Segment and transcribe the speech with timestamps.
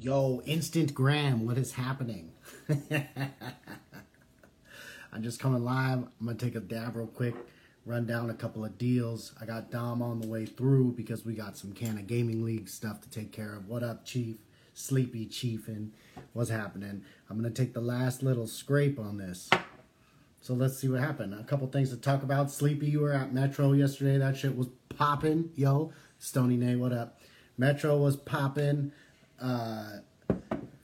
[0.00, 2.30] Yo, Instant Gram, what is happening?
[5.12, 5.98] I'm just coming live.
[5.98, 7.34] I'm gonna take a dab real quick,
[7.84, 9.32] run down a couple of deals.
[9.40, 13.00] I got Dom on the way through because we got some Kanna Gaming League stuff
[13.00, 13.66] to take care of.
[13.66, 14.36] What up, Chief?
[14.72, 15.92] Sleepy Chief, and
[16.32, 17.02] what's happening?
[17.28, 19.50] I'm gonna take the last little scrape on this.
[20.40, 21.34] So let's see what happened.
[21.34, 22.52] A couple things to talk about.
[22.52, 24.18] Sleepy, you were at Metro yesterday.
[24.18, 25.50] That shit was popping.
[25.56, 25.90] Yo,
[26.20, 27.20] Stony Nay, what up?
[27.56, 28.92] Metro was popping.
[29.40, 29.98] Uh,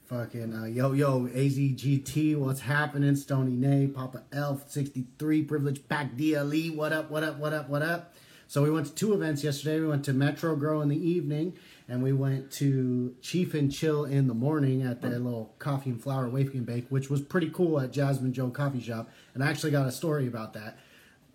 [0.05, 3.15] fucking uh, yo yo AZGT, what's happening?
[3.15, 7.81] Stony Nay, Papa Elf, 63, Privilege Pack DLE, what up, what up, what up, what
[7.81, 8.13] up?
[8.47, 9.79] So we went to two events yesterday.
[9.79, 11.57] We went to Metro Grow in the evening,
[11.89, 16.01] and we went to Chief and Chill in the morning at their little coffee and
[16.01, 19.09] flour and bake, which was pretty cool at Jasmine Joe Coffee Shop.
[19.33, 20.77] And I actually got a story about that.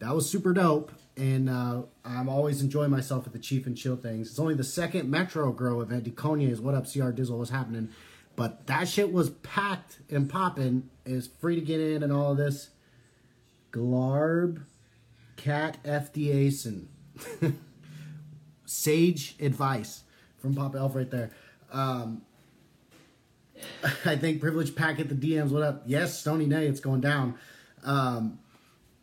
[0.01, 3.97] That was super dope, and uh, I'm always enjoying myself at the Chief and Chill
[3.97, 4.31] things.
[4.31, 6.05] It's only the second Metro Grow event.
[6.05, 7.91] Deconia is what up, CR Dizzle, what's happening?
[8.35, 10.89] But that shit was packed and popping.
[11.05, 12.71] It's free to get in and all of this.
[13.73, 14.63] Glarb
[15.37, 16.87] Cat FDAson.
[18.65, 20.05] Sage advice
[20.39, 21.31] from Pop Elf right there.
[21.71, 22.23] Um,
[24.07, 25.51] I think Privilege Pack at the DMs.
[25.51, 25.83] What up?
[25.85, 27.35] Yes, Stony Nay, it's going down.
[27.85, 28.39] Um,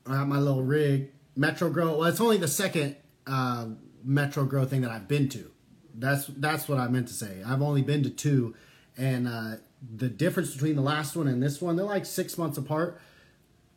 [0.08, 1.11] I got my little rig.
[1.36, 1.97] Metro Grow.
[1.97, 3.67] Well, it's only the second uh,
[4.03, 5.52] Metro Grow thing that I've been to.
[5.94, 7.41] That's that's what I meant to say.
[7.45, 8.55] I've only been to two,
[8.97, 9.55] and uh,
[9.95, 13.00] the difference between the last one and this one, they're like six months apart.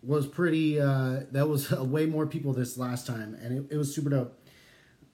[0.03, 0.81] Was pretty.
[0.81, 4.36] Uh, that was way more people this last time, and it, it was super dope.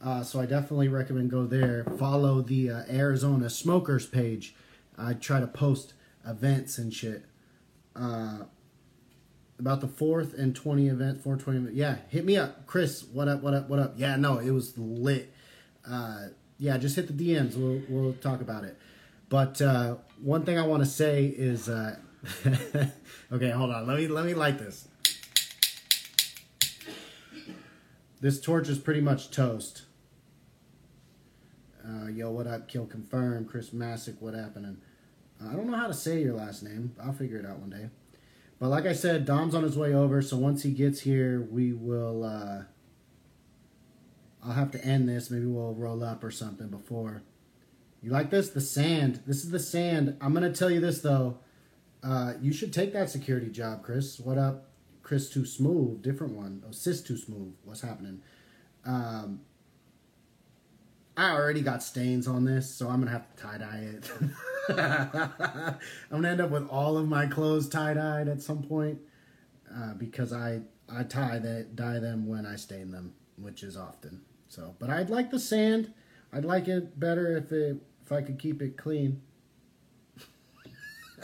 [0.00, 1.84] Uh, so I definitely recommend go there.
[1.98, 4.55] Follow the uh, Arizona Smokers page.
[4.98, 5.94] I try to post
[6.27, 7.25] events and shit.
[7.94, 8.41] Uh,
[9.59, 11.73] about the fourth and twenty event, four twenty.
[11.73, 13.05] Yeah, hit me up, Chris.
[13.05, 13.43] What up?
[13.43, 13.69] What up?
[13.69, 13.95] What up?
[13.97, 15.33] Yeah, no, it was lit.
[15.89, 17.57] Uh, yeah, just hit the DMs.
[17.57, 18.77] We'll we'll talk about it.
[19.29, 21.97] But uh, one thing I want to say is, uh,
[23.33, 23.87] okay, hold on.
[23.87, 24.89] Let me let me light this.
[28.21, 29.83] This torch is pretty much toast.
[31.87, 32.66] Uh, yo, what up?
[32.66, 33.45] Kill confirm.
[33.45, 34.78] Chris Masick, what happening?
[35.41, 36.95] Uh, I don't know how to say your last name.
[37.03, 37.91] I'll figure it out one day.
[38.59, 41.72] But like I said, Dom's on his way over, so once he gets here, we
[41.72, 42.25] will.
[42.25, 42.62] Uh,
[44.43, 45.31] I'll have to end this.
[45.31, 47.22] Maybe we'll roll up or something before.
[48.03, 48.50] You like this?
[48.50, 49.22] The sand.
[49.27, 50.16] This is the sand.
[50.21, 51.39] I'm gonna tell you this though.
[52.03, 54.21] Uh, you should take that security job, Chris.
[54.21, 54.71] What up,
[55.03, 55.28] Chris?
[55.28, 56.03] Too smooth.
[56.03, 56.62] Different one.
[56.66, 57.53] Oh, sis too smooth.
[57.65, 58.22] What's happening?
[58.84, 59.41] Um,
[61.16, 64.10] I already got stains on this, so I'm gonna have to tie dye it.
[64.69, 65.78] I'm
[66.10, 68.99] gonna end up with all of my clothes tie dyed at some point
[69.75, 70.60] uh, because I
[70.93, 74.21] I tie that dye them when I stain them, which is often.
[74.49, 75.94] So, but I'd like the sand.
[76.32, 79.22] I'd like it better if it if I could keep it clean.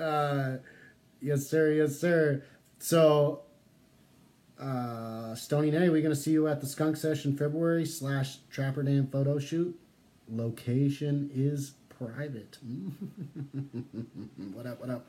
[0.00, 0.58] uh,
[1.20, 1.72] yes, sir.
[1.72, 2.44] Yes, sir.
[2.78, 3.42] So,
[4.62, 9.08] uh, Stony Nay, we're gonna see you at the Skunk Session February slash Trapper Dan
[9.08, 9.78] photo shoot.
[10.28, 12.58] Location is private.
[14.54, 14.80] what up?
[14.80, 15.06] What up?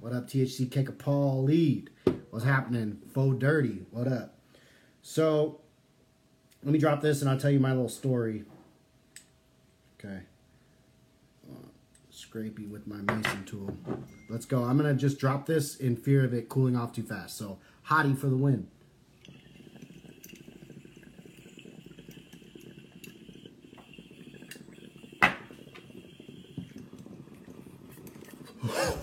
[0.00, 0.28] What up?
[0.28, 1.90] THC a Paul lead.
[2.30, 2.98] What's happening?
[3.12, 3.84] Faux dirty.
[3.90, 4.38] What up?
[5.02, 5.60] So,
[6.62, 8.44] let me drop this and I'll tell you my little story.
[9.98, 10.20] Okay.
[12.12, 13.76] Scrapey with my mason tool.
[14.28, 14.64] Let's go.
[14.64, 17.36] I'm going to just drop this in fear of it cooling off too fast.
[17.36, 17.58] So,
[17.88, 18.68] hottie for the win.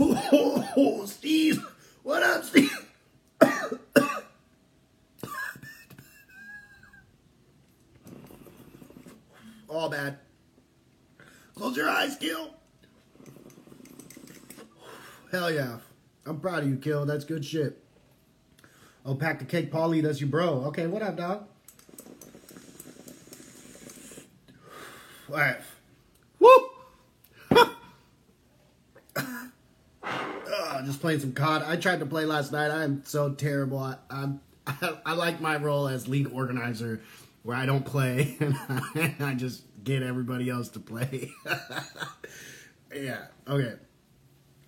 [0.01, 1.65] Oh, Steve.
[2.03, 2.89] What up, Steve?
[9.69, 10.17] All bad.
[11.55, 12.55] Close your eyes, Kill.
[15.31, 15.77] Hell yeah.
[16.25, 17.05] I'm proud of you, Kill.
[17.05, 17.83] That's good shit.
[19.05, 20.01] Oh, pack the cake, Paulie.
[20.01, 20.65] That's your bro.
[20.65, 21.47] Okay, what up, dog?
[25.29, 25.57] All right.
[26.39, 26.71] Whoop!
[29.15, 31.63] uh, just playing some COD.
[31.67, 32.71] I tried to play last night.
[32.71, 33.77] I am so terrible.
[33.77, 37.01] I, I'm, I, I like my role as league organizer
[37.43, 38.55] where I don't play and
[39.19, 41.31] I just get everybody else to play.
[42.95, 43.75] yeah, okay.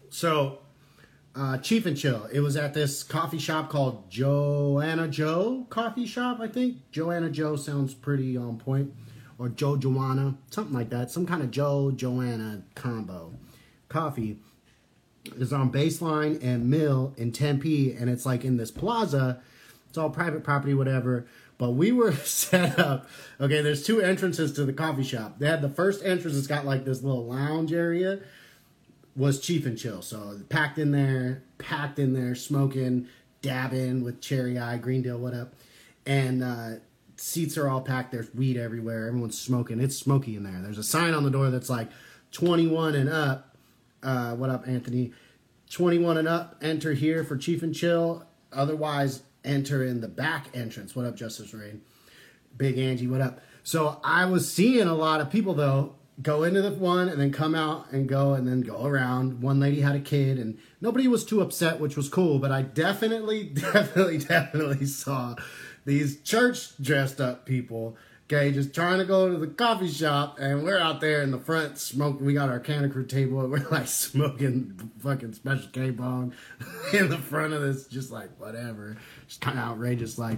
[0.10, 0.60] So,
[1.36, 2.26] uh, Chief and Chill.
[2.32, 6.92] It was at this coffee shop called Joanna Joe Coffee Shop, I think.
[6.92, 8.94] Joanna Joe sounds pretty on point.
[9.38, 11.10] Or Joe Joanna, something like that.
[11.10, 13.34] Some kind of Joe Joanna combo.
[13.90, 14.38] Coffee
[15.38, 19.42] is on Baseline and Mill in Tempe, and it's like in this plaza.
[19.90, 21.26] It's all private property, whatever.
[21.62, 23.08] But we were set up.
[23.40, 25.38] Okay, there's two entrances to the coffee shop.
[25.38, 26.36] They had the first entrance.
[26.36, 28.22] It's got like this little lounge area.
[29.16, 30.02] Was Chief and Chill.
[30.02, 33.08] So packed in there, packed in there, smoking,
[33.44, 35.54] dabbing with Cherry Eye, green deal, what up,
[36.06, 36.44] and.
[36.44, 36.70] uh
[37.18, 38.12] seats are all packed.
[38.12, 39.06] There's weed everywhere.
[39.08, 39.80] Everyone's smoking.
[39.80, 40.60] It's smoky in there.
[40.60, 41.88] There's a sign on the door that's like
[42.32, 43.56] 21 and up.
[44.02, 45.14] Uh, what up, Anthony?
[45.70, 46.56] 21 and up.
[46.64, 48.26] Enter here for Chief and Chill.
[48.52, 50.96] Otherwise, enter in the back entrance.
[50.96, 51.82] What up, Justice Rain?
[52.56, 53.40] Big Angie, what up?
[53.64, 57.32] So I was seeing a lot of people though go into the one and then
[57.32, 59.42] come out and go and then go around.
[59.42, 62.40] One lady had a kid and nobody was too upset, which was cool.
[62.40, 65.36] But I definitely, definitely, definitely saw
[65.86, 67.98] these church dressed up people,
[68.32, 71.40] okay, just trying to go to the coffee shop, and we're out there in the
[71.40, 72.26] front smoking.
[72.26, 76.34] We got our Kanna Krew table, and we're like smoking fucking special K bong
[76.94, 78.98] in the front of this, just like whatever,
[79.28, 80.38] just kind of outrageous, like.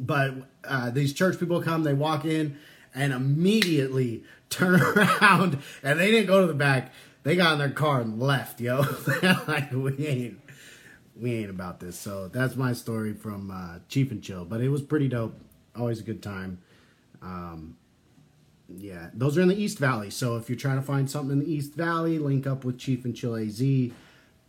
[0.00, 2.56] But uh, these church people come, they walk in,
[2.94, 6.92] and immediately turn around, and they didn't go to the back.
[7.24, 8.84] They got in their car and left, yo.
[9.46, 10.40] like we ain't
[11.20, 11.98] we ain't about this.
[11.98, 14.44] So that's my story from uh, Chief and Chill.
[14.44, 15.38] But it was pretty dope.
[15.76, 16.60] Always a good time.
[17.22, 17.76] Um,
[18.68, 20.10] yeah, those are in the East Valley.
[20.10, 23.04] So if you're trying to find something in the East Valley, link up with Chief
[23.04, 23.62] and Chill AZ.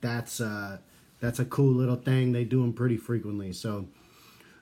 [0.01, 0.77] That's uh,
[1.19, 2.31] that's a cool little thing.
[2.31, 3.53] They do them pretty frequently.
[3.53, 3.87] So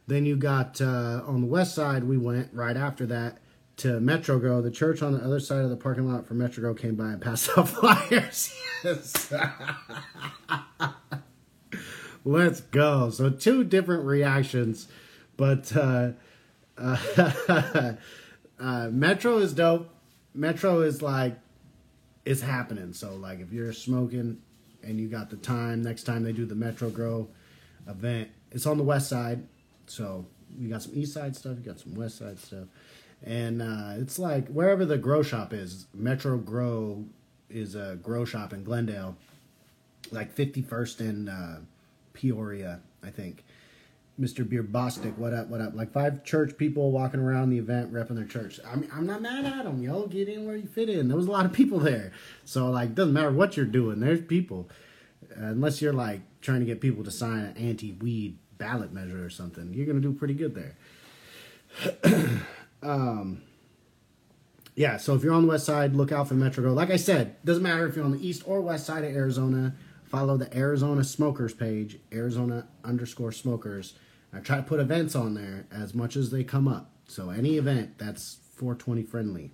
[0.07, 2.03] then you got uh, on the west side.
[2.03, 3.39] We went right after that
[3.77, 4.61] to Metro Grow.
[4.61, 7.09] The church on the other side of the parking lot for Metro Grow came by
[7.09, 8.53] and passed out flyers.
[8.83, 9.33] yes.
[12.25, 13.09] Let's go.
[13.09, 14.87] So two different reactions,
[15.37, 16.11] but uh,
[16.77, 17.95] uh,
[18.59, 19.89] Metro is dope.
[20.33, 21.37] Metro is like
[22.25, 22.93] it's happening.
[22.93, 24.41] So like if you're smoking
[24.83, 27.27] and you got the time, next time they do the Metro Grow
[27.87, 29.47] event, it's on the west side.
[29.87, 30.25] So
[30.57, 32.65] you got some east side stuff, you got some west side stuff.
[33.23, 37.05] And uh, it's like wherever the grow shop is, Metro Grow
[37.49, 39.15] is a grow shop in Glendale,
[40.11, 41.55] like 51st and uh,
[42.13, 43.43] Peoria, I think.
[44.19, 44.47] Mr.
[44.47, 45.75] Beer Bostic, what up, what up?
[45.75, 48.59] Like five church people walking around the event repping their church.
[48.67, 51.07] I mean, I'm not mad at them, Y'all Get in where you fit in.
[51.07, 52.11] There was a lot of people there.
[52.43, 54.69] So, like, doesn't matter what you're doing, there's people.
[55.31, 59.23] Uh, unless you're, like, trying to get people to sign an anti weed ballot measure
[59.23, 60.75] or something, you're going to do pretty good there.
[62.81, 63.43] um,
[64.75, 66.73] yeah, so if you're on the west side, look out for Metro Go.
[66.73, 69.75] Like I said, doesn't matter if you're on the east or west side of Arizona
[70.07, 73.93] follow the Arizona Smokers page, Arizona underscore smokers.
[74.37, 76.91] I try to put events on there as much as they come up.
[77.07, 79.51] So any event that's 420 friendly.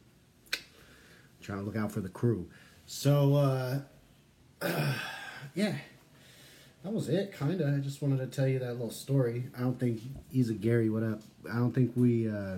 [1.41, 2.49] trying to look out for the crew.
[2.85, 3.79] So uh,
[4.61, 4.93] uh
[5.55, 5.75] yeah.
[6.83, 7.73] That was it, kinda.
[7.77, 9.45] I just wanted to tell you that little story.
[9.57, 11.21] I don't think he's a Gary, what up?
[11.49, 12.57] I don't think we uh,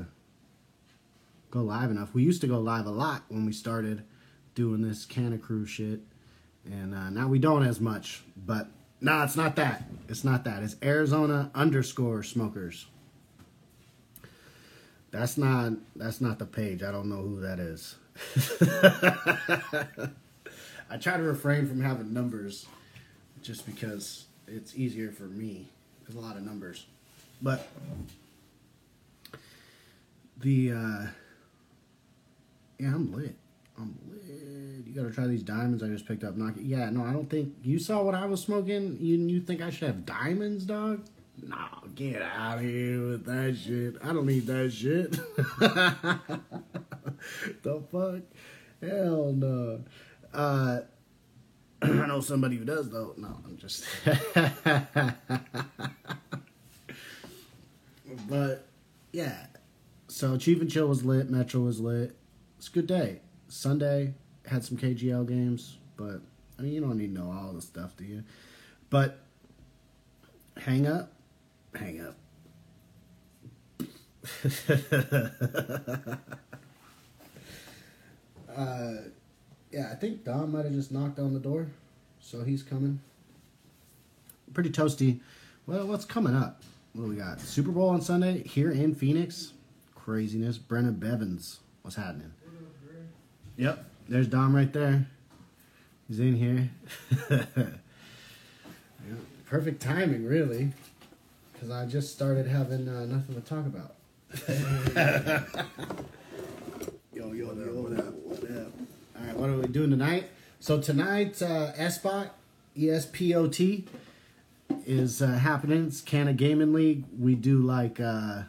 [1.52, 2.16] go live enough.
[2.16, 4.04] We used to go live a lot when we started
[4.56, 6.00] doing this Kanna Krew shit
[6.66, 8.24] and uh, now we don't as much.
[8.36, 8.70] But
[9.02, 9.84] nah, it's not that.
[10.08, 10.64] It's not that.
[10.64, 12.88] It's Arizona underscore smokers.
[15.12, 16.84] That's not that's not the page.
[16.84, 17.96] I don't know who that is.
[20.90, 22.66] I try to refrain from having numbers
[23.42, 25.70] just because it's easier for me.
[26.04, 26.86] There's a lot of numbers.
[27.42, 27.68] But
[30.38, 31.06] the uh
[32.78, 33.36] yeah, I'm lit.
[33.78, 34.86] I'm lit.
[34.86, 36.36] You gotta try these diamonds I just picked up.
[36.58, 38.98] Yeah, no, I don't think you saw what I was smoking.
[39.00, 41.06] You you think I should have diamonds, dog?
[41.42, 41.58] No,
[41.96, 43.96] get out of here with that shit.
[44.02, 45.12] I don't need that shit.
[47.64, 48.22] the fuck?
[48.82, 49.84] Hell no.
[50.34, 50.80] Uh,
[51.82, 53.14] I know somebody who does though.
[53.18, 53.86] No, I'm just.
[58.30, 58.68] but
[59.12, 59.48] yeah,
[60.08, 61.30] so Chief and Chill was lit.
[61.30, 62.16] Metro was lit.
[62.58, 63.20] It's a good day.
[63.48, 64.14] Sunday
[64.46, 66.22] had some KGL games, but
[66.58, 68.24] I mean you don't need to know all the stuff, do you?
[68.90, 69.20] But
[70.58, 71.12] hang up,
[71.74, 72.16] hang up.
[78.56, 78.94] uh,
[79.72, 81.68] yeah, I think Dom might have just knocked on the door,
[82.20, 83.00] so he's coming.
[84.54, 85.20] Pretty toasty.
[85.68, 86.64] Well, what's coming up?
[86.94, 87.42] What do we got?
[87.42, 89.54] Super Bowl on Sunday here in Phoenix.
[89.96, 90.58] Craziness.
[90.58, 91.60] Brennan Bevins.
[91.82, 92.32] What's happening?
[93.58, 95.08] Yep, there's Dom right there.
[96.08, 96.70] He's in here.
[97.30, 97.46] yeah,
[99.46, 100.74] perfect timing, really,
[101.54, 103.96] because I just started having uh, nothing to talk about.
[107.14, 108.14] yo, yo, what yo, what up?
[108.14, 108.72] What up?
[109.18, 110.30] All right, what are we doing tonight?
[110.60, 112.32] So tonight, uh, SPOT,
[112.78, 113.86] E-S-P-O-T,
[114.86, 115.88] is uh, happening.
[115.88, 117.06] It's Kanna Gaming League.
[117.18, 118.44] We do like uh,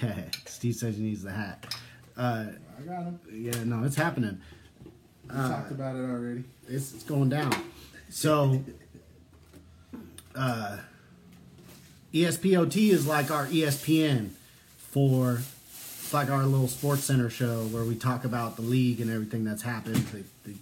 [0.46, 1.76] Steve says he needs the hat.
[2.18, 2.46] Uh,
[2.76, 3.20] I got him.
[3.32, 4.40] yeah, no, it's happening.
[5.30, 6.44] We talked about it already.
[6.68, 7.52] It's, it's going down.
[8.10, 8.64] So,
[10.34, 10.78] uh,
[12.12, 14.30] ESPOT is like our ESPN
[14.76, 15.40] for
[16.08, 19.44] it's like our little sports center show where we talk about the league and everything
[19.44, 20.56] that's happened, the, the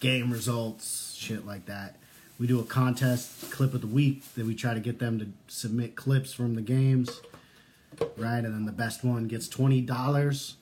[0.00, 1.96] game results, shit like that.
[2.40, 5.28] We do a contest clip of the week that we try to get them to
[5.46, 7.20] submit clips from the games,
[8.16, 8.38] right?
[8.38, 10.56] And then the best one gets twenty dollars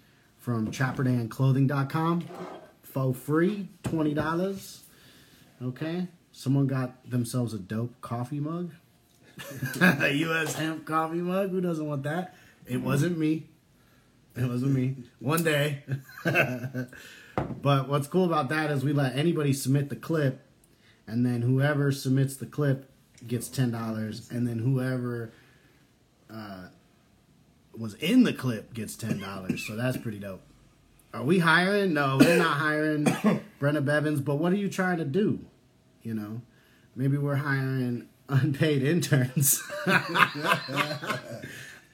[0.48, 2.24] from TrapperDanClothing.com
[2.80, 4.82] for free, twenty dollars.
[5.62, 6.08] Okay.
[6.32, 8.70] Someone got themselves a dope coffee mug.
[9.82, 10.54] a U.S.
[10.54, 11.50] hemp coffee mug.
[11.50, 12.34] Who doesn't want that?
[12.66, 13.44] It wasn't me.
[14.36, 14.96] It wasn't me.
[15.18, 15.84] One day.
[16.24, 20.46] but what's cool about that is we let anybody submit the clip,
[21.06, 22.90] and then whoever submits the clip
[23.26, 25.30] gets ten dollars, and then whoever
[26.32, 26.68] uh,
[27.78, 29.64] was in the clip gets ten dollars.
[29.66, 30.42] so that's pretty dope.
[31.14, 31.94] Are we hiring?
[31.94, 33.04] No, we're not hiring
[33.60, 34.20] Brenna Bevins.
[34.20, 35.40] But what are you trying to do?
[36.02, 36.42] You know,
[36.94, 39.62] maybe we're hiring unpaid interns.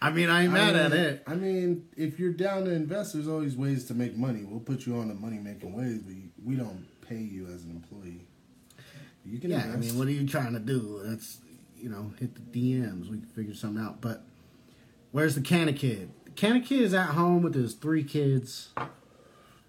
[0.03, 1.23] I mean, I ain't mad I at it.
[1.27, 4.45] I mean, if you're down to invest, there's always ways to make money.
[4.45, 6.15] We'll put you on the money making ways, but
[6.45, 8.27] we don't pay you as an employee.
[9.25, 11.01] You can Yeah, I mean, what are you trying to do?
[11.05, 11.39] That's
[11.79, 13.11] you know, hit the DMs.
[13.11, 14.01] We can figure something out.
[14.01, 14.25] But
[15.15, 16.11] where's the Kanna Kid?
[16.25, 18.71] The Kanna Kid is at home with his three kids,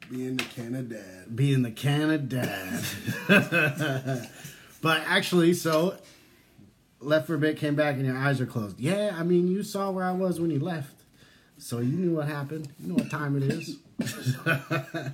[0.09, 1.35] being the can of dad.
[1.35, 2.83] being the Canna dad.
[4.81, 5.97] but actually, so
[6.99, 8.79] left for a bit, came back, and your eyes are closed.
[8.79, 11.03] Yeah, I mean, you saw where I was when you left,
[11.59, 12.69] so you knew what happened.
[12.79, 13.77] You know what time it is.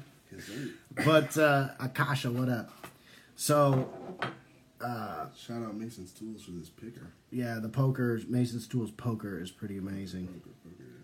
[1.05, 2.71] but uh, Akasha, what up?
[3.35, 3.89] So
[4.81, 7.13] Shout out Mason's Tools for this picker.
[7.31, 10.41] Yeah, the poker, Mason's Tools poker is pretty amazing.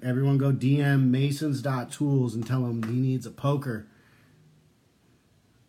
[0.03, 3.87] Everyone go DM Masons.tools and tell him he needs a poker.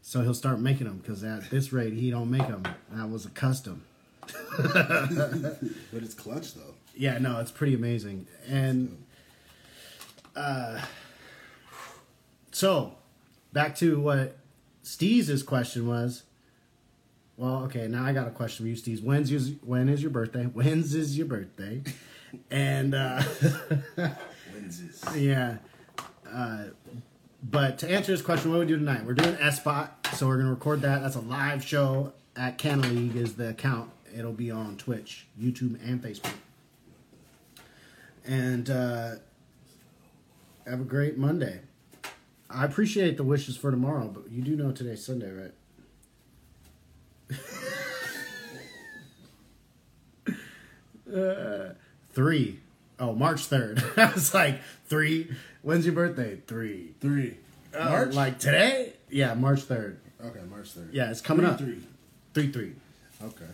[0.02, 2.62] So he'll start making them because at this rate he don't make them.
[2.92, 3.84] That was a custom.
[4.56, 6.74] But it's clutch though.
[6.94, 8.26] Yeah, no, it's pretty amazing.
[8.48, 9.04] And
[10.34, 10.80] uh,
[12.52, 12.94] so
[13.52, 14.36] back to what
[14.82, 16.24] Steez's question was.
[17.38, 19.04] Well, okay, now I got a question for you, Steve.
[19.04, 20.42] When's your, when is your birthday?
[20.52, 21.82] When's is your birthday?
[22.50, 23.22] And uh,
[24.52, 25.02] Wins is.
[25.16, 25.58] yeah,
[26.30, 26.64] uh,
[27.42, 29.04] but to answer this question, what we do tonight?
[29.04, 31.00] We're doing S spot, so we're gonna record that.
[31.00, 33.90] That's a live show at Kanna League is the account.
[34.12, 36.34] It'll be on Twitch, YouTube, and Facebook.
[38.26, 39.10] And uh,
[40.66, 41.60] have a great Monday.
[42.50, 45.52] I appreciate the wishes for tomorrow, but you do know today's Sunday, right?
[51.14, 51.70] uh,
[52.12, 52.60] three.
[53.00, 53.98] Oh, March 3rd.
[54.10, 55.30] I was like, three.
[55.62, 56.36] When's your birthday?
[56.46, 56.94] Three.
[57.00, 57.36] Three.
[57.74, 58.14] Oh, March?
[58.14, 58.92] Like today?
[59.10, 59.96] Yeah, March 3rd.
[60.24, 60.88] Okay, March 3rd.
[60.92, 61.58] Yeah, it's coming Three, up.
[61.58, 61.82] Three.
[62.34, 62.72] Three, three.
[63.22, 63.44] Okay.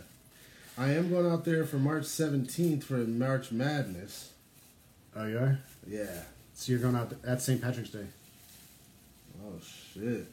[0.78, 4.32] I am going out there for March 17th for March Madness.
[5.14, 5.58] Oh, you are?
[5.86, 6.22] Yeah.
[6.54, 7.60] So you're going out, th- that's St.
[7.62, 8.06] Patrick's Day.
[9.44, 9.52] Oh,
[9.92, 10.26] shit.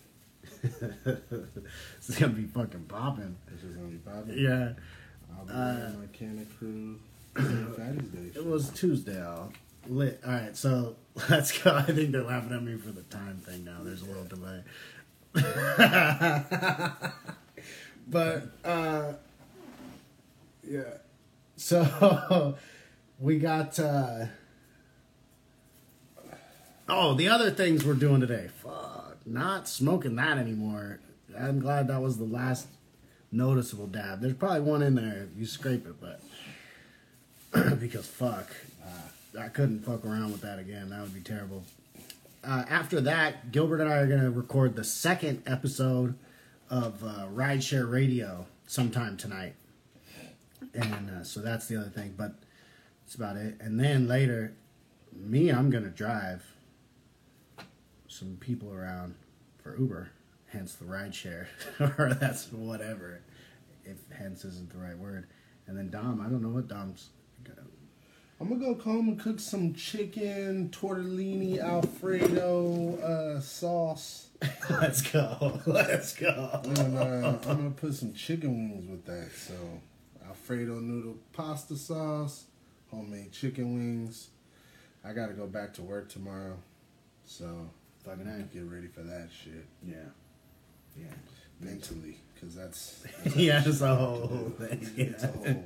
[0.64, 3.36] it's going to be fucking popping.
[3.50, 4.38] This is going to be popping.
[4.38, 4.74] Yeah.
[5.38, 6.98] I'll be Uh, my Kanna Krew
[8.14, 9.22] Day It was Tuesday.
[9.22, 9.52] I'll
[9.88, 10.22] lit.
[10.26, 10.96] All right, so
[11.30, 11.76] let's go.
[11.76, 13.78] I think they're laughing at me for the time thing now.
[13.82, 14.64] There's a little delay.
[18.08, 19.14] but uh
[20.68, 20.82] yeah.
[21.56, 22.56] So
[23.20, 24.26] we got uh
[26.90, 28.50] Oh, the other things we're doing today.
[28.62, 29.11] Fuck.
[29.32, 31.00] Not smoking that anymore.
[31.40, 32.68] I'm glad that was the last
[33.32, 34.20] noticeable dab.
[34.20, 36.20] There's probably one in there if you scrape it, but
[37.80, 38.50] because fuck,
[38.84, 40.90] uh, I couldn't fuck around with that again.
[40.90, 41.64] That would be terrible.
[42.44, 46.16] Uh, after that, Gilbert and I are going to record the second episode
[46.70, 49.54] of uh, Rideshare Radio sometime tonight,
[50.74, 52.16] and uh, so that's the other thing.
[52.18, 52.34] But
[53.06, 53.56] that's about it.
[53.62, 54.54] And then later,
[55.16, 56.44] me, I'm going to drive
[58.10, 59.16] some people around
[59.62, 60.10] for Uber,
[60.48, 61.48] hence the rideshare,
[61.80, 63.22] or that's whatever.
[63.84, 65.28] If hence isn't the right word.
[65.68, 67.10] And then Dom, I don't know what Dom's.
[67.44, 67.68] Gonna,
[68.40, 74.30] I'm to go home and cook some chicken, tortellini, Alfredo uh, sauce.
[74.70, 75.62] Let's go.
[75.66, 76.62] Let's go.
[76.64, 79.30] And uh, I'm to put some chicken wings with that.
[79.36, 79.54] So,
[80.28, 82.46] Alfredo noodle pasta sauce,
[82.90, 84.30] homemade chicken wings.
[85.04, 86.58] I got to go back to work tomorrow.
[87.26, 87.70] So,
[88.06, 89.96] Fucking I get ready for that shit Yeah.
[90.98, 91.06] Yeah.
[91.60, 92.18] mentally.
[92.34, 94.90] Because that's, that's Yeah, it's a whole thing.
[94.98, 95.64] It's a whole.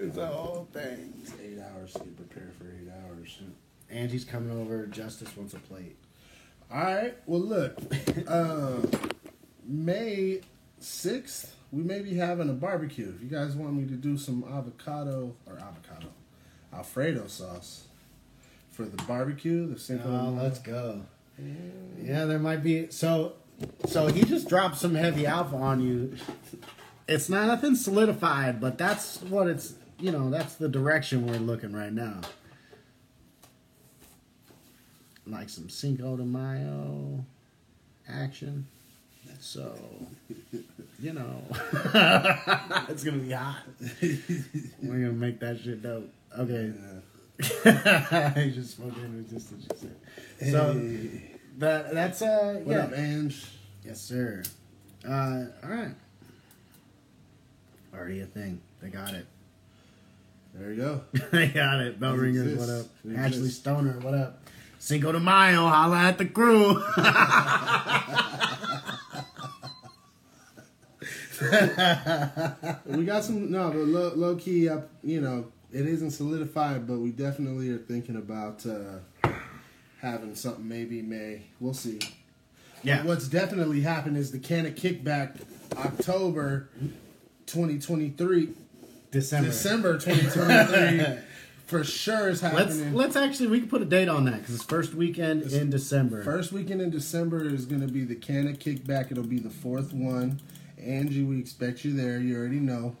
[0.00, 1.14] It's a whole thing.
[1.22, 3.38] It's eight hours to get prepared for eight hours.
[3.90, 4.86] Angie's coming over.
[4.86, 5.96] Justice wants a plate.
[6.72, 7.16] All right.
[7.26, 7.78] Well, look,
[8.28, 8.78] uh,
[9.64, 10.40] May
[10.80, 13.12] sixth, we may be having a barbecue.
[13.14, 16.08] If you guys want me to do some avocado or avocado,
[16.74, 17.84] Alfredo sauce
[18.72, 20.08] for the barbecue, the Cinco.
[20.08, 21.02] Oh, let's go.
[22.02, 22.90] Yeah, there might be.
[22.90, 23.34] So,
[23.86, 26.16] so he just dropped some heavy alpha on you.
[27.06, 29.74] It's not nothing solidified, but that's what it's.
[30.00, 32.20] You know, that's the direction we're looking right now.
[35.26, 37.24] Like some Cinco de Mayo
[38.08, 38.66] action.
[39.40, 39.76] So,
[41.00, 41.42] you know,
[42.88, 43.62] it's gonna be hot.
[44.00, 46.08] We're gonna make that shit dope.
[46.38, 46.72] Okay.
[47.38, 47.52] He's
[48.54, 49.66] just smoking resistance.
[49.70, 49.76] You
[50.40, 50.52] said.
[50.52, 50.74] So
[51.58, 52.82] that that's uh What yeah.
[52.84, 53.44] up, Ange?
[53.84, 54.42] Yes, sir.
[55.08, 55.94] Uh, all right.
[57.94, 58.60] Already a thing.
[58.82, 59.26] They got it.
[60.54, 61.00] There you go.
[61.32, 62.00] they got it.
[62.00, 62.86] Bell ringers, what up?
[63.04, 63.60] It Ashley exists.
[63.60, 64.42] Stoner, what up?
[64.80, 66.74] Cinco de Mayo, holla at the crew.
[72.86, 74.88] we got some no, but low, low key up.
[75.02, 79.28] You know, it isn't solidified, but we definitely are thinking about uh,
[80.00, 80.66] having something.
[80.68, 81.42] Maybe May.
[81.60, 82.00] We'll see.
[82.82, 83.04] yeah.
[83.04, 85.40] What's definitely happened is the Kanna Kickback
[85.76, 86.68] October
[87.46, 88.50] 2023,
[89.10, 89.48] December.
[89.48, 91.18] December 2023
[91.66, 92.94] for sure is Let's happening.
[92.94, 96.22] let's actually we can put a date on that because it's first weekend in December.
[96.24, 99.10] First weekend in December is going to be the Kanna Kickback.
[99.10, 100.40] It'll be the fourth one.
[100.78, 102.18] Angie, we expect you there.
[102.20, 102.96] You already know.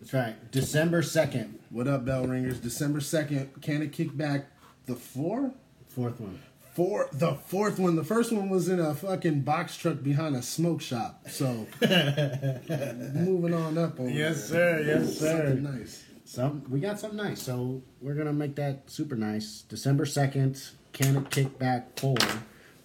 [0.00, 0.50] That's right.
[0.52, 2.58] December second, What up, bell ringers?
[2.60, 4.46] December 2nd, can it kick back
[4.86, 5.52] The four?
[5.88, 6.38] fourth one.
[6.74, 7.96] Four, the fourth one.
[7.96, 11.28] The first one was in a fucking box truck behind a smoke shop.
[11.28, 14.78] So, moving on up over Yes, there.
[14.78, 14.84] sir.
[14.86, 15.46] Yes, sir.
[15.48, 16.04] Something nice.
[16.24, 19.62] Some we got something nice, so we're gonna make that super nice.
[19.62, 20.62] December second,
[20.92, 22.16] can it kick back four,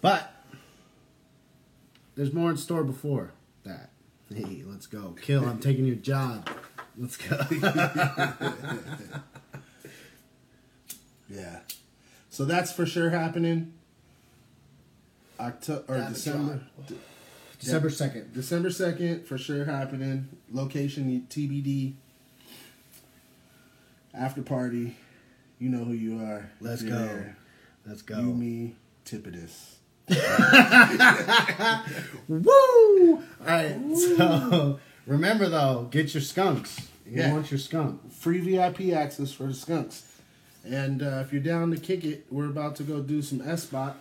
[0.00, 0.32] but
[2.16, 3.32] there's more in store before
[3.64, 3.90] that.
[4.34, 5.46] Hey, let's go, kill!
[5.46, 6.48] I'm taking your job.
[6.96, 7.38] Let's go.
[11.28, 11.60] Yeah.
[12.30, 13.72] So that's for sure happening.
[15.40, 16.60] October or That is December.
[17.58, 18.32] December second.
[18.34, 20.28] December second for sure happening.
[20.52, 21.94] Location TBD.
[24.12, 24.96] After party.
[25.58, 26.50] You know who you are.
[26.60, 27.04] Let's If you're go.
[27.06, 27.36] there.
[27.86, 28.20] Let's go.
[28.20, 29.76] You, me, Tipidus.
[32.28, 33.16] Woo!
[33.16, 33.76] All right.
[33.96, 36.80] So remember though, get your skunks.
[37.06, 37.32] You Yeah.
[37.32, 38.12] want your skunk.
[38.12, 40.04] Free VIP access for the skunks.
[40.64, 43.64] And uh, if you're down to kick it, we're about to go do some S
[43.64, 43.96] spot.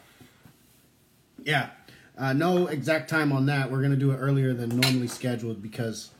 [1.43, 1.69] Yeah.
[2.17, 3.71] Uh, no exact time on that.
[3.71, 6.11] We're gonna do it earlier than normally scheduled because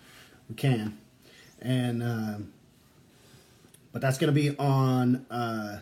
[0.49, 0.97] we can,
[1.61, 2.51] and um,
[3.91, 5.79] but that's gonna be on uh, uh,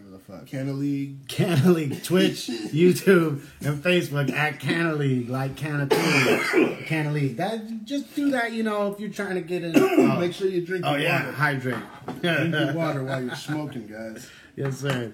[0.00, 0.46] whatever the fuck.
[0.46, 1.16] Kanna League.
[1.28, 7.36] Kanna League, Twitch, YouTube, and Facebook at Kanna League, like Kanna League, Kanna League.
[7.36, 9.76] That just do that, you know, if you're trying to get in.
[9.76, 11.32] Oh, Make sure you drink oh yeah, water.
[11.32, 11.84] hydrate.
[12.20, 14.28] Drink your water while you're smoking, guys.
[14.56, 15.12] Yes, sir.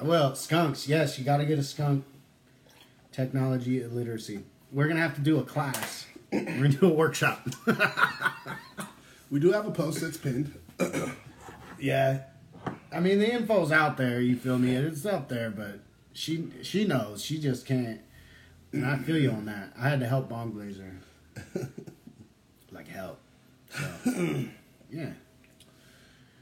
[0.00, 0.88] Well, skunks.
[0.88, 2.04] Yes, you got to get a skunk.
[3.12, 4.40] Technology illiteracy.
[4.72, 6.06] We're gonna have to do a class.
[6.32, 7.46] We're gonna do a workshop.
[9.30, 10.52] We do have a post that's pinned.
[11.80, 12.24] yeah.
[12.94, 14.20] I mean, the info's out there.
[14.20, 14.74] You feel me?
[14.74, 15.80] It's up there, but
[16.12, 17.24] she she knows.
[17.24, 18.00] She just can't.
[18.72, 19.72] And I feel you on that.
[19.78, 20.94] I had to help Bong Blazer.
[22.72, 23.18] like help.
[23.70, 23.84] So,
[24.90, 25.10] yeah.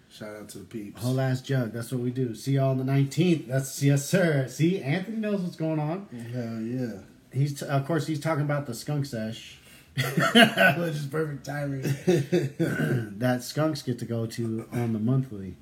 [0.09, 1.01] Shout out to the peeps.
[1.01, 1.73] Whole ass jug.
[1.73, 2.35] That's what we do.
[2.35, 3.47] See y'all on the nineteenth.
[3.47, 4.49] That's yes, sir.
[4.49, 6.09] See, Anthony knows what's going on.
[6.33, 7.01] Hell yeah.
[7.33, 9.59] He's of course he's talking about the skunk sesh,
[9.95, 11.83] which is perfect timing.
[13.19, 15.57] that skunks get to go to on the monthly,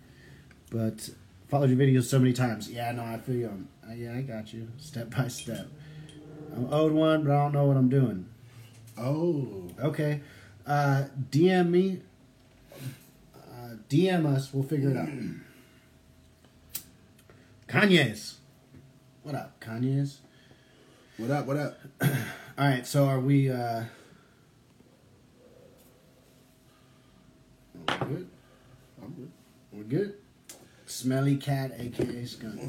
[0.70, 1.10] but
[1.48, 2.70] followed your videos so many times.
[2.70, 3.66] Yeah, no, I feel you.
[3.88, 5.66] Uh, yeah, I got you step by step.
[6.54, 8.26] I'm owed one, but I don't know what I'm doing.
[8.96, 9.70] Oh.
[9.80, 10.20] Okay,
[10.66, 12.02] uh, DM me.
[13.34, 14.52] Uh, DM us.
[14.52, 15.08] We'll figure it out.
[17.68, 18.38] Kanye's.
[19.22, 20.20] What up, Kanye's?
[21.16, 21.46] What up?
[21.46, 21.78] What up?
[22.02, 22.08] All
[22.58, 23.50] right, so are we?
[23.50, 23.84] uh
[27.88, 28.28] We're good.
[29.02, 29.30] I'm good.
[29.72, 30.14] We're good.
[30.98, 32.60] Smelly cat, aka skunk.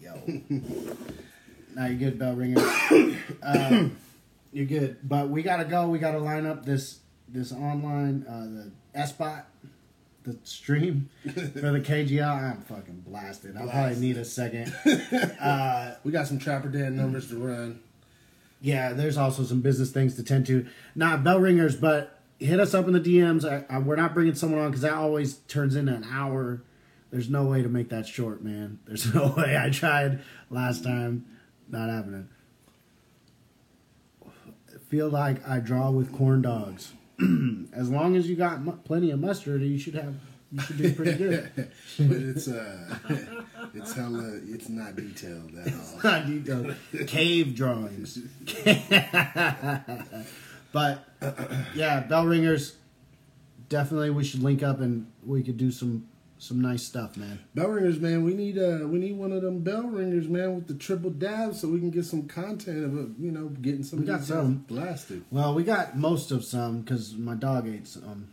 [0.00, 0.20] Yo.
[1.76, 2.60] now you're good, bell ringer.
[3.44, 3.96] um,
[4.52, 5.86] you're good, but we gotta go.
[5.86, 6.98] We gotta line up this
[7.28, 9.46] this online uh the S bot,
[10.24, 12.26] the stream for the KGL.
[12.28, 13.56] I'm fucking blasted.
[13.56, 14.74] I'll probably need a second.
[15.40, 17.78] Uh, We got some Trapper Dan numbers to run.
[18.60, 20.66] Yeah, there's also some business things to tend to.
[20.96, 23.44] Not bell ringers, but hit us up in the DMs.
[23.44, 26.62] I, I, we're not bringing someone on because that always turns into an hour.
[27.10, 28.78] There's no way to make that short, man.
[28.86, 29.56] There's no way.
[29.56, 30.20] I tried
[30.50, 31.26] last time,
[31.68, 32.28] not happening.
[34.88, 36.92] Feel like I draw with corn dogs.
[37.72, 40.14] as long as you got mu- plenty of mustard, you should have.
[40.52, 41.50] You should do pretty good.
[41.56, 42.98] but it's uh,
[43.74, 46.00] it's hella, it's not detailed at all.
[46.04, 46.76] Not detailed.
[47.08, 48.18] Cave drawings.
[50.72, 51.05] but
[51.74, 52.76] yeah, bell ringers.
[53.68, 56.06] Definitely, we should link up and we could do some
[56.38, 57.38] some nice stuff, man.
[57.54, 58.22] Bell ringers, man.
[58.24, 61.54] We need uh, we need one of them bell ringers, man, with the triple dab,
[61.54, 63.08] so we can get some content of it.
[63.18, 64.58] You know, getting some We got some.
[64.68, 65.24] blasted.
[65.30, 68.28] Well, we got most of some because my dog ate some.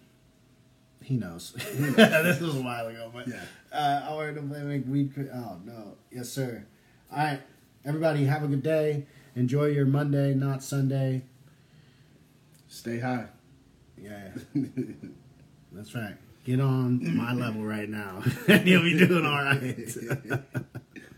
[1.02, 1.54] He knows.
[1.54, 3.42] this was a while ago, but Yeah.
[3.72, 5.14] uh, I wanted to play make weed.
[5.14, 6.66] cre- Oh no, yes sir.
[7.12, 7.42] All right,
[7.86, 9.06] everybody, have a good day.
[9.36, 11.24] Enjoy your Monday, not Sunday.
[12.74, 13.28] Stay high.
[14.02, 14.30] Yeah,
[15.72, 16.16] that's right.
[16.44, 19.78] Get on my level right now, and you'll be doing all right.